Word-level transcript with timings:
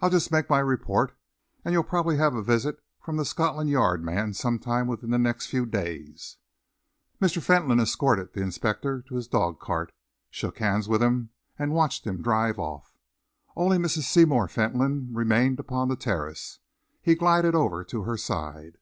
I'll 0.00 0.10
just 0.10 0.30
make 0.30 0.48
my 0.48 0.60
report, 0.60 1.12
and 1.64 1.72
you'll 1.72 1.82
probably 1.82 2.18
have 2.18 2.36
a 2.36 2.40
visit 2.44 2.80
from 3.00 3.16
the 3.16 3.24
Scotland 3.24 3.68
Yard 3.68 4.00
man 4.04 4.32
sometime 4.32 4.86
within 4.86 5.10
the 5.10 5.18
next 5.18 5.46
few 5.48 5.66
days." 5.66 6.36
Mr. 7.20 7.42
Fentolin 7.42 7.80
escorted 7.80 8.32
the 8.32 8.42
inspector 8.42 9.02
to 9.08 9.16
his 9.16 9.26
dog 9.26 9.58
cart, 9.58 9.90
shook 10.30 10.58
hands 10.58 10.88
with 10.88 11.02
him, 11.02 11.30
and 11.58 11.72
watched 11.74 12.06
him 12.06 12.22
drive 12.22 12.60
off. 12.60 12.94
Only 13.56 13.76
Mrs. 13.76 14.02
Seymour 14.02 14.46
Fentolin 14.46 15.08
remained 15.12 15.58
upon 15.58 15.88
the 15.88 15.96
terrace. 15.96 16.60
He 17.02 17.16
glided 17.16 17.56
over 17.56 17.82
to 17.86 18.02
her 18.04 18.16
side. 18.16 18.78